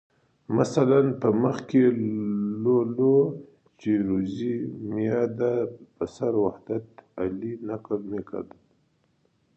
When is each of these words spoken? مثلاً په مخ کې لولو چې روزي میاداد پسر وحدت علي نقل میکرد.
مثلاً 0.57 1.01
په 1.21 1.29
مخ 1.41 1.57
کې 1.69 1.83
لولو 2.63 3.17
چې 3.79 3.91
روزي 4.07 4.55
میاداد 4.93 5.69
پسر 5.97 6.31
وحدت 6.43 6.87
علي 7.21 7.53
نقل 7.69 7.99
میکرد. 8.11 8.49